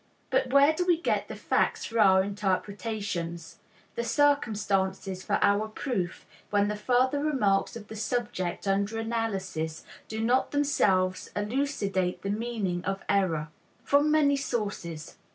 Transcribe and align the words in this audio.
But 0.31 0.51
where 0.51 0.73
do 0.73 0.83
we 0.83 0.99
get 0.99 1.27
the 1.27 1.35
facts 1.35 1.85
for 1.85 1.99
our 1.99 2.23
interpretations, 2.23 3.59
the 3.93 4.03
circumstances 4.03 5.21
for 5.21 5.37
our 5.43 5.67
proof, 5.67 6.25
when 6.49 6.69
the 6.69 6.75
further 6.75 7.19
remarks 7.23 7.75
of 7.75 7.87
the 7.87 7.95
subject 7.95 8.67
under 8.67 8.97
analysis 8.97 9.83
do 10.07 10.19
not 10.19 10.49
themselves 10.49 11.29
elucidate 11.35 12.23
the 12.23 12.31
meaning 12.31 12.83
of 12.83 13.01
the 13.01 13.11
error? 13.11 13.49
From 13.83 14.09
many 14.09 14.35
sources. 14.37 15.17